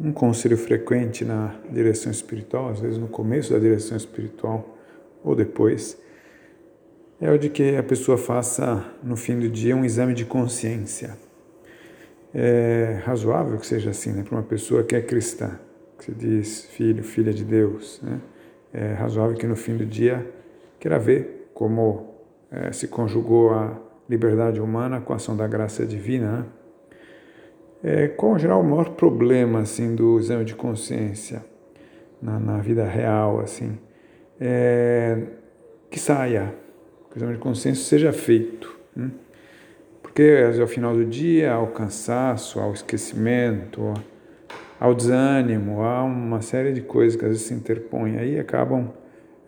[0.00, 4.78] um conselho frequente na direção espiritual, às vezes no começo da direção espiritual
[5.22, 6.00] ou depois,
[7.20, 11.18] é o de que a pessoa faça no fim do dia um exame de consciência.
[12.32, 15.58] É razoável que seja assim, né, para uma pessoa que é cristã,
[15.98, 18.20] que se diz filho, filha de Deus, né?
[18.72, 20.24] É razoável que no fim do dia
[20.78, 22.14] queira ver como
[22.50, 23.76] é, se conjugou a
[24.08, 26.38] liberdade humana com a ação da graça divina.
[26.38, 26.44] Né?
[27.82, 31.42] É, qual, em geral, o maior problema assim, do exame de consciência
[32.20, 33.40] na, na vida real?
[33.40, 33.78] assim
[34.40, 35.18] é,
[35.90, 36.54] Que saia,
[37.10, 38.78] que o exame de consciência seja feito.
[38.94, 39.10] Né?
[40.02, 43.94] Porque ao final do dia, ao cansaço, ao esquecimento,
[44.78, 48.90] ao desânimo, há uma série de coisas que às vezes se interpõem aí acabam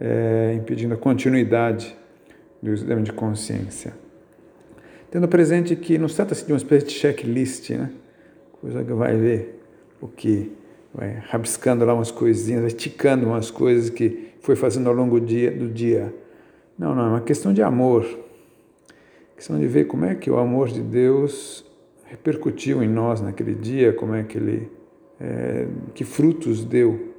[0.00, 1.96] é, impedindo a continuidade
[2.62, 3.92] do exame de consciência.
[5.10, 7.90] Tendo presente que não se trata de uma espécie de checklist, né?
[8.62, 9.60] Coisa que vai ver
[10.00, 10.52] o que
[10.94, 15.50] vai rabiscando lá umas coisinhas, esticando umas coisas que foi fazendo ao longo do dia.
[15.50, 16.14] Do dia.
[16.78, 18.06] Não, não, é uma questão de amor.
[19.34, 21.64] Questão de ver como é que o amor de Deus
[22.04, 24.70] repercutiu em nós naquele dia, como é que ele,
[25.20, 27.14] é, que frutos deu.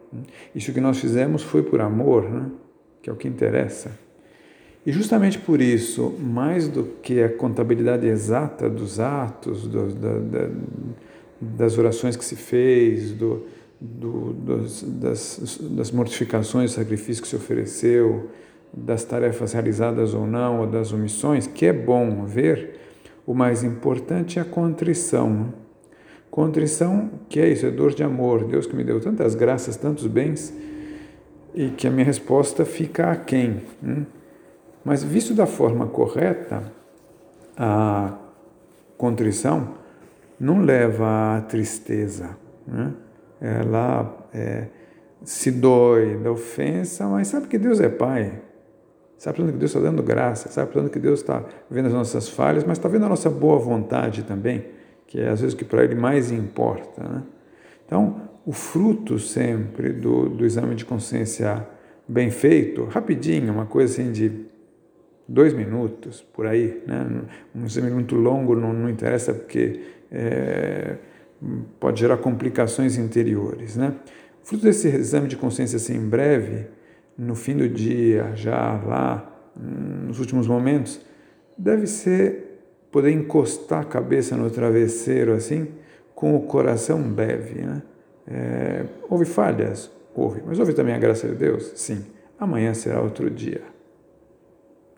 [0.55, 2.49] Isso que nós fizemos foi por amor, né?
[3.01, 3.91] que é o que interessa.
[4.85, 10.49] E justamente por isso, mais do que a contabilidade exata dos atos, do, da, da,
[11.57, 13.43] das orações que se fez, do,
[13.79, 18.29] do, das, das mortificações, sacrifícios que se ofereceu,
[18.73, 22.79] das tarefas realizadas ou não, ou das omissões, que é bom ver,
[23.25, 25.53] o mais importante é a contrição.
[26.31, 28.45] Contrição, que é isso, é dor de amor.
[28.45, 30.51] Deus que me deu tantas graças, tantos bens,
[31.53, 33.61] e que a minha resposta fica aquém.
[33.83, 34.07] Hein?
[34.83, 36.71] Mas visto da forma correta,
[37.55, 38.17] a
[38.97, 39.82] contrição
[40.43, 42.37] não leva à tristeza.
[42.67, 42.93] Né?
[43.39, 44.67] Ela é,
[45.23, 48.41] se dói da ofensa, mas sabe que Deus é Pai.
[49.17, 52.77] Sabe que Deus está dando graça, sabe que Deus está vendo as nossas falhas, mas
[52.77, 54.65] está vendo a nossa boa vontade também,
[55.07, 57.01] que é às vezes o que para Ele mais importa.
[57.01, 57.23] Né?
[57.85, 61.65] Então, o fruto sempre do, do exame de consciência
[62.05, 64.45] bem feito, rapidinho, uma coisa assim de
[65.25, 67.21] dois minutos, por aí, né?
[67.55, 69.79] um exame muito longo não, não interessa porque
[70.13, 70.95] é,
[71.79, 73.75] pode gerar complicações interiores.
[73.75, 73.95] Né?
[74.43, 76.67] Fruto desse exame de consciência assim, em breve,
[77.17, 81.01] no fim do dia, já lá, nos últimos momentos,
[81.57, 85.67] deve ser poder encostar a cabeça no travesseiro assim,
[86.13, 87.61] com o coração beve.
[87.61, 87.81] Né?
[88.27, 89.91] É, houve falhas?
[90.15, 90.43] Houve.
[90.45, 91.71] Mas houve também a graça de Deus?
[91.75, 92.05] Sim.
[92.39, 93.72] Amanhã será outro dia.